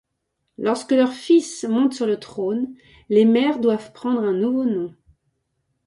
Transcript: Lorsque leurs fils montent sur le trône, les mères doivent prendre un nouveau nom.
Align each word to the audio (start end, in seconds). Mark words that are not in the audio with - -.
Lorsque 0.57 0.93
leurs 0.93 1.13
fils 1.13 1.63
montent 1.63 1.93
sur 1.93 2.07
le 2.07 2.17
trône, 2.19 2.73
les 3.09 3.23
mères 3.23 3.59
doivent 3.59 3.93
prendre 3.93 4.23
un 4.23 4.33
nouveau 4.33 4.65
nom. 4.65 4.95